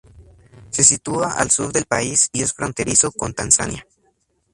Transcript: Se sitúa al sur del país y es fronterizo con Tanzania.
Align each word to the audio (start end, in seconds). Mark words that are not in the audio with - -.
Se 0.71 0.83
sitúa 0.83 1.33
al 1.33 1.51
sur 1.51 1.71
del 1.71 1.85
país 1.85 2.29
y 2.33 2.41
es 2.41 2.53
fronterizo 2.53 3.11
con 3.11 3.35
Tanzania. 3.35 3.85